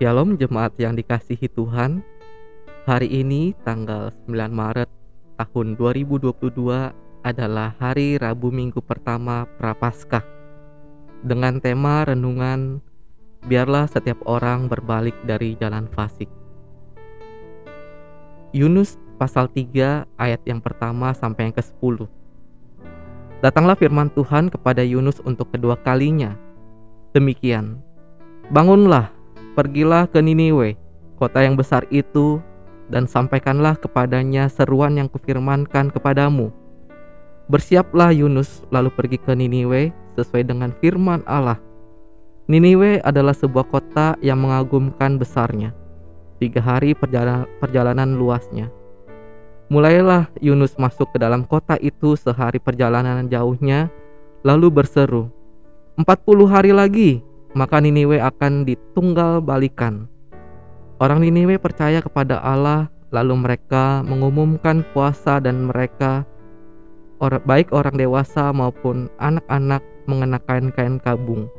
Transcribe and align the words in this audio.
Shalom 0.00 0.40
jemaat 0.40 0.80
yang 0.80 0.96
dikasihi 0.96 1.44
Tuhan. 1.52 2.00
Hari 2.88 3.04
ini 3.04 3.52
tanggal 3.68 4.08
9 4.24 4.32
Maret 4.48 4.88
tahun 5.36 5.76
2022 5.76 6.40
adalah 7.20 7.76
hari 7.76 8.16
Rabu 8.16 8.48
Minggu 8.48 8.80
pertama 8.80 9.44
Prapaskah. 9.60 10.24
Dengan 11.20 11.60
tema 11.60 12.08
renungan 12.08 12.80
biarlah 13.44 13.92
setiap 13.92 14.24
orang 14.24 14.72
berbalik 14.72 15.12
dari 15.28 15.52
jalan 15.60 15.84
fasik. 15.92 16.32
Yunus 18.56 18.96
pasal 19.20 19.52
3 19.52 20.08
ayat 20.16 20.40
yang 20.48 20.64
pertama 20.64 21.12
sampai 21.12 21.52
yang 21.52 21.60
ke-10. 21.60 22.08
Datanglah 23.44 23.76
firman 23.76 24.08
Tuhan 24.16 24.48
kepada 24.48 24.80
Yunus 24.80 25.20
untuk 25.28 25.52
kedua 25.52 25.76
kalinya. 25.76 26.40
Demikian, 27.12 27.84
bangunlah 28.48 29.19
Pergilah 29.58 30.06
ke 30.06 30.22
Niniwe, 30.22 30.78
kota 31.18 31.42
yang 31.42 31.58
besar 31.58 31.82
itu, 31.90 32.38
dan 32.86 33.10
sampaikanlah 33.10 33.78
kepadanya 33.78 34.46
seruan 34.46 34.94
yang 34.94 35.10
kufirmankan 35.10 35.90
kepadamu. 35.90 36.54
Bersiaplah 37.50 38.14
Yunus 38.14 38.62
lalu 38.70 38.94
pergi 38.94 39.18
ke 39.18 39.34
Niniwe 39.34 39.90
sesuai 40.14 40.46
dengan 40.46 40.70
firman 40.78 41.26
Allah. 41.26 41.58
Niniwe 42.46 43.02
adalah 43.02 43.34
sebuah 43.34 43.66
kota 43.66 44.14
yang 44.22 44.42
mengagumkan 44.42 45.18
besarnya. 45.18 45.74
Tiga 46.38 46.62
hari 46.62 46.94
perjalanan, 46.94 47.46
perjalanan 47.58 48.18
luasnya. 48.18 48.70
Mulailah 49.70 50.30
Yunus 50.42 50.74
masuk 50.78 51.14
ke 51.14 51.18
dalam 51.22 51.46
kota 51.46 51.78
itu 51.78 52.18
sehari 52.18 52.58
perjalanan 52.58 53.26
jauhnya, 53.30 53.86
lalu 54.42 54.66
berseru, 54.66 55.30
Empat 55.94 56.24
puluh 56.24 56.48
hari 56.48 56.72
lagi 56.72 57.20
maka 57.56 57.82
Niniwe 57.82 58.22
akan 58.22 58.62
ditunggal 58.62 59.42
balikan. 59.42 60.06
Orang 61.00 61.24
Niniwe 61.24 61.56
percaya 61.56 62.04
kepada 62.04 62.38
Allah, 62.44 62.92
lalu 63.10 63.34
mereka 63.42 64.04
mengumumkan 64.06 64.86
puasa 64.94 65.42
dan 65.42 65.66
mereka 65.66 66.28
baik 67.20 67.74
orang 67.76 68.00
dewasa 68.00 68.48
maupun 68.48 69.12
anak-anak 69.20 69.84
mengenakan 70.08 70.72
kain 70.72 70.96
kabung. 70.96 71.52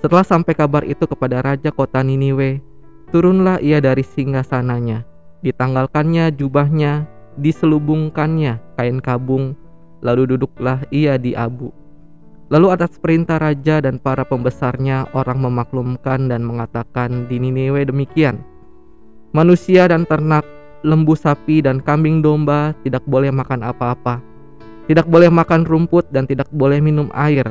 Setelah 0.00 0.24
sampai 0.24 0.54
kabar 0.56 0.86
itu 0.88 1.04
kepada 1.04 1.44
raja 1.44 1.68
kota 1.68 2.00
Niniwe, 2.00 2.64
turunlah 3.12 3.60
ia 3.60 3.82
dari 3.82 4.06
singgasananya, 4.06 5.04
ditanggalkannya 5.44 6.32
jubahnya, 6.32 7.04
diselubungkannya 7.36 8.60
kain 8.80 9.02
kabung, 9.04 9.52
lalu 10.00 10.36
duduklah 10.36 10.80
ia 10.88 11.20
di 11.20 11.36
abu. 11.36 11.72
Lalu 12.46 12.78
atas 12.78 12.94
perintah 13.02 13.42
raja 13.42 13.82
dan 13.82 13.98
para 13.98 14.22
pembesarnya 14.22 15.10
orang 15.18 15.42
memaklumkan 15.42 16.30
dan 16.30 16.46
mengatakan 16.46 17.26
di 17.26 17.42
Niniwe 17.42 17.90
demikian. 17.90 18.38
Manusia 19.34 19.90
dan 19.90 20.06
ternak, 20.06 20.46
lembu 20.86 21.18
sapi 21.18 21.58
dan 21.58 21.82
kambing 21.82 22.22
domba 22.22 22.70
tidak 22.86 23.02
boleh 23.10 23.34
makan 23.34 23.66
apa-apa. 23.66 24.22
Tidak 24.86 25.10
boleh 25.10 25.26
makan 25.26 25.66
rumput 25.66 26.06
dan 26.14 26.30
tidak 26.30 26.46
boleh 26.54 26.78
minum 26.78 27.10
air. 27.18 27.50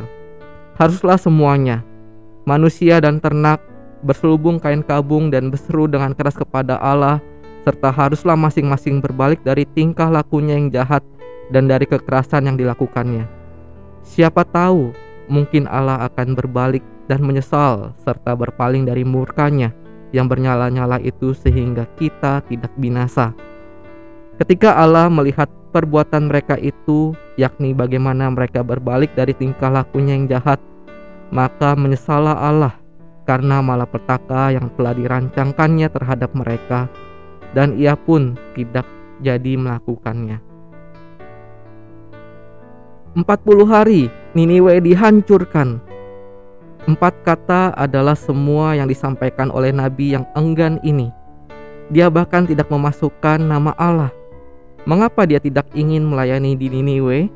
Haruslah 0.80 1.20
semuanya, 1.20 1.84
manusia 2.48 3.04
dan 3.04 3.20
ternak, 3.20 3.60
berselubung 4.00 4.64
kain 4.64 4.80
kabung 4.80 5.28
dan 5.28 5.52
berseru 5.52 5.92
dengan 5.92 6.16
keras 6.16 6.40
kepada 6.40 6.80
Allah 6.80 7.20
serta 7.68 7.92
haruslah 7.92 8.40
masing-masing 8.40 9.04
berbalik 9.04 9.44
dari 9.44 9.68
tingkah 9.76 10.08
lakunya 10.08 10.56
yang 10.56 10.72
jahat 10.72 11.04
dan 11.52 11.68
dari 11.68 11.84
kekerasan 11.84 12.48
yang 12.48 12.56
dilakukannya 12.56 13.45
Siapa 14.06 14.46
tahu 14.46 14.94
mungkin 15.26 15.66
Allah 15.66 16.06
akan 16.06 16.38
berbalik 16.38 16.86
dan 17.10 17.26
menyesal 17.26 17.98
serta 17.98 18.38
berpaling 18.38 18.86
dari 18.86 19.02
murkanya 19.02 19.74
yang 20.14 20.30
bernyala-nyala 20.30 21.02
itu 21.02 21.34
sehingga 21.34 21.90
kita 21.98 22.46
tidak 22.46 22.72
binasa. 22.78 23.34
Ketika 24.38 24.78
Allah 24.78 25.10
melihat 25.10 25.50
perbuatan 25.74 26.30
mereka 26.30 26.56
itu, 26.60 27.18
yakni 27.36 27.74
bagaimana 27.74 28.30
mereka 28.30 28.62
berbalik 28.62 29.12
dari 29.18 29.34
tingkah 29.34 29.74
lakunya 29.74 30.16
yang 30.16 30.30
jahat, 30.30 30.62
maka 31.34 31.74
menyesallah 31.74 32.38
Allah 32.38 32.76
karena 33.26 33.60
malapetaka 33.60 34.54
yang 34.54 34.70
telah 34.78 34.94
dirancangkannya 34.94 35.88
terhadap 35.90 36.32
mereka, 36.38 36.88
dan 37.58 37.74
ia 37.76 37.98
pun 37.98 38.38
tidak 38.54 38.86
jadi 39.20 39.58
melakukannya. 39.58 40.55
40 43.16 43.64
hari 43.64 44.12
Niniwe 44.36 44.84
dihancurkan. 44.84 45.80
Empat 46.84 47.16
kata 47.24 47.72
adalah 47.80 48.12
semua 48.12 48.76
yang 48.76 48.92
disampaikan 48.92 49.48
oleh 49.56 49.72
nabi 49.72 50.20
yang 50.20 50.28
enggan 50.36 50.84
ini. 50.84 51.16
Dia 51.96 52.12
bahkan 52.12 52.44
tidak 52.44 52.68
memasukkan 52.68 53.40
nama 53.40 53.72
Allah. 53.80 54.12
Mengapa 54.84 55.24
dia 55.24 55.40
tidak 55.40 55.64
ingin 55.72 56.04
melayani 56.04 56.60
di 56.60 56.68
Niniwe? 56.68 57.32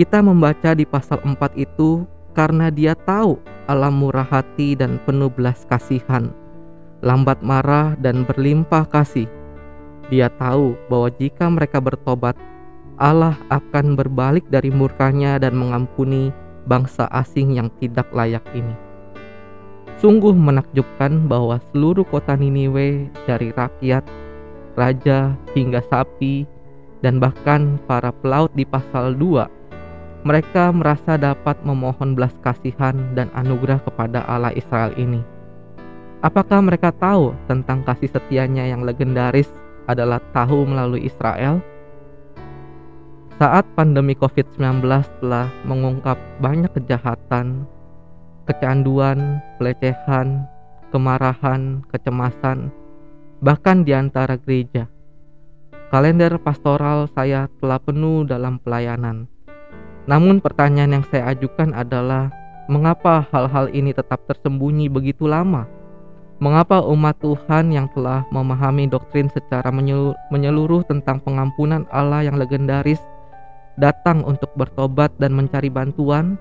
Kita 0.00 0.24
membaca 0.24 0.72
di 0.72 0.88
pasal 0.88 1.20
4 1.28 1.36
itu 1.60 2.08
karena 2.32 2.72
dia 2.72 2.96
tahu 2.96 3.36
Allah 3.68 3.92
murah 3.92 4.24
hati 4.24 4.80
dan 4.80 4.96
penuh 5.04 5.28
belas 5.28 5.68
kasihan, 5.68 6.32
lambat 7.04 7.44
marah 7.44 8.00
dan 8.00 8.24
berlimpah 8.24 8.88
kasih. 8.88 9.28
Dia 10.08 10.32
tahu 10.32 10.72
bahwa 10.88 11.12
jika 11.20 11.52
mereka 11.52 11.78
bertobat, 11.84 12.34
Allah 13.00 13.34
akan 13.48 13.96
berbalik 13.96 14.44
dari 14.52 14.68
murkanya 14.68 15.40
dan 15.40 15.56
mengampuni 15.56 16.28
bangsa 16.68 17.08
asing 17.08 17.56
yang 17.56 17.72
tidak 17.80 18.06
layak 18.12 18.44
ini. 18.52 18.76
Sungguh 19.96 20.36
menakjubkan 20.36 21.24
bahwa 21.24 21.56
seluruh 21.72 22.04
kota 22.04 22.36
Niniwe 22.36 23.08
dari 23.24 23.52
rakyat, 23.56 24.04
raja 24.76 25.32
hingga 25.56 25.80
sapi, 25.88 26.44
dan 27.00 27.16
bahkan 27.16 27.80
para 27.88 28.12
pelaut 28.12 28.52
di 28.52 28.68
pasal 28.68 29.16
2 29.16 29.60
mereka 30.20 30.68
merasa 30.68 31.16
dapat 31.16 31.56
memohon 31.64 32.12
belas 32.12 32.36
kasihan 32.44 32.92
dan 33.16 33.32
anugerah 33.32 33.80
kepada 33.80 34.20
Allah 34.28 34.52
Israel 34.52 34.92
ini. 35.00 35.24
Apakah 36.20 36.60
mereka 36.60 36.92
tahu 36.92 37.32
tentang 37.48 37.80
kasih 37.80 38.12
setianya 38.12 38.68
yang 38.68 38.84
legendaris 38.84 39.48
adalah 39.88 40.20
tahu 40.36 40.68
melalui 40.68 41.08
Israel? 41.08 41.64
Saat 43.40 43.64
pandemi 43.72 44.12
COVID-19 44.20 44.84
telah 45.24 45.48
mengungkap 45.64 46.20
banyak 46.44 46.68
kejahatan, 46.76 47.64
kecanduan, 48.44 49.40
pelecehan, 49.56 50.44
kemarahan, 50.92 51.80
kecemasan, 51.88 52.68
bahkan 53.40 53.80
di 53.80 53.96
antara 53.96 54.36
gereja. 54.36 54.92
Kalender 55.88 56.36
pastoral 56.36 57.08
saya 57.16 57.48
telah 57.64 57.80
penuh 57.80 58.28
dalam 58.28 58.60
pelayanan. 58.60 59.24
Namun 60.04 60.44
pertanyaan 60.44 61.00
yang 61.00 61.04
saya 61.08 61.32
ajukan 61.32 61.72
adalah 61.72 62.28
mengapa 62.68 63.24
hal-hal 63.32 63.72
ini 63.72 63.96
tetap 63.96 64.20
tersembunyi 64.28 64.92
begitu 64.92 65.24
lama? 65.24 65.64
Mengapa 66.44 66.84
umat 66.92 67.16
Tuhan 67.24 67.72
yang 67.72 67.88
telah 67.96 68.28
memahami 68.28 68.84
doktrin 68.84 69.32
secara 69.32 69.72
menyeluruh 70.28 70.84
tentang 70.84 71.24
pengampunan 71.24 71.88
Allah 71.88 72.28
yang 72.28 72.36
legendaris 72.36 73.00
datang 73.80 74.20
untuk 74.28 74.52
bertobat 74.54 75.16
dan 75.16 75.32
mencari 75.32 75.72
bantuan? 75.72 76.36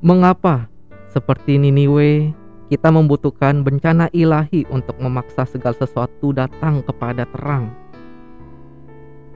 Mengapa, 0.00 0.72
seperti 1.12 1.60
Niniwe, 1.60 2.32
kita 2.72 2.88
membutuhkan 2.88 3.60
bencana 3.60 4.08
ilahi 4.16 4.64
untuk 4.72 4.96
memaksa 4.96 5.44
segala 5.44 5.76
sesuatu 5.76 6.32
datang 6.32 6.80
kepada 6.80 7.28
terang? 7.28 7.70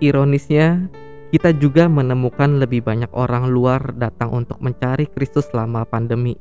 Ironisnya, 0.01 0.89
kita 1.29 1.53
juga 1.53 1.93
menemukan 1.93 2.57
lebih 2.57 2.81
banyak 2.81 3.13
orang 3.13 3.53
luar 3.53 3.93
datang 3.93 4.33
untuk 4.33 4.57
mencari 4.65 5.05
Kristus 5.13 5.53
selama 5.53 5.85
pandemi. 5.85 6.41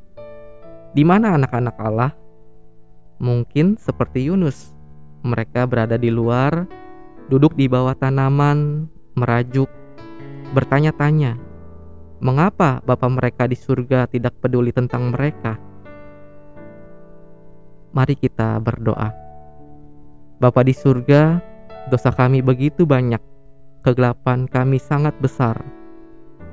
Di 0.96 1.04
mana 1.04 1.36
anak-anak 1.36 1.76
Allah? 1.76 2.12
Mungkin 3.20 3.76
seperti 3.76 4.32
Yunus, 4.32 4.72
mereka 5.20 5.68
berada 5.68 6.00
di 6.00 6.08
luar, 6.08 6.64
duduk 7.28 7.52
di 7.58 7.68
bawah 7.68 7.92
tanaman, 7.92 8.88
merajuk, 9.18 9.68
bertanya-tanya, 10.52 11.36
mengapa 12.18 12.80
Bapa 12.84 13.06
mereka 13.06 13.44
di 13.44 13.54
surga 13.54 14.08
tidak 14.08 14.40
peduli 14.40 14.72
tentang 14.72 15.12
mereka? 15.12 15.60
Mari 17.92 18.14
kita 18.16 18.60
berdoa. 18.60 19.10
Bapa 20.38 20.60
di 20.62 20.76
surga, 20.76 21.42
dosa 21.90 22.14
kami 22.14 22.44
begitu 22.44 22.86
banyak, 22.86 23.20
kegelapan 23.82 24.46
kami 24.46 24.78
sangat 24.78 25.16
besar. 25.18 25.58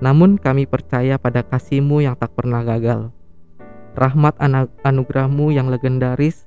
Namun 0.02 0.36
kami 0.36 0.68
percaya 0.68 1.16
pada 1.16 1.46
kasih-Mu 1.46 2.04
yang 2.04 2.16
tak 2.20 2.36
pernah 2.36 2.66
gagal. 2.66 3.14
Rahmat 3.96 4.36
anugerah-Mu 4.84 5.56
yang 5.56 5.72
legendaris, 5.72 6.44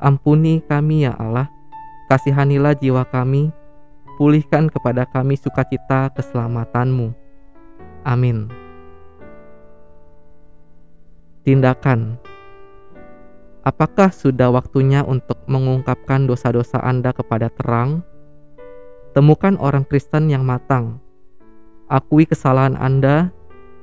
ampuni 0.00 0.64
kami 0.64 1.04
ya 1.04 1.12
Allah, 1.18 1.52
kasihanilah 2.08 2.78
jiwa 2.80 3.04
kami, 3.10 3.52
pulihkan 4.18 4.66
kepada 4.66 5.06
kami 5.06 5.38
sukacita 5.38 6.10
keselamatanmu. 6.12 7.14
Amin. 8.02 8.50
Tindakan 11.46 12.18
Apakah 13.68 14.08
sudah 14.08 14.48
waktunya 14.48 15.04
untuk 15.04 15.44
mengungkapkan 15.44 16.24
dosa-dosa 16.24 16.80
Anda 16.80 17.12
kepada 17.12 17.52
terang? 17.52 18.00
Temukan 19.12 19.60
orang 19.60 19.84
Kristen 19.84 20.32
yang 20.32 20.40
matang, 20.40 21.04
akui 21.84 22.24
kesalahan 22.24 22.80
Anda, 22.80 23.28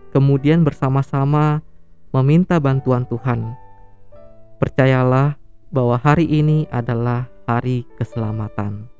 kemudian 0.09 0.65
bersama-sama 0.65 1.61
meminta 2.09 2.57
bantuan 2.57 3.05
Tuhan. 3.05 3.53
Percayalah 4.57 5.37
bahwa 5.69 6.01
hari 6.01 6.25
ini 6.33 6.65
adalah 6.73 7.29
hari 7.45 7.85
keselamatan. 8.01 8.94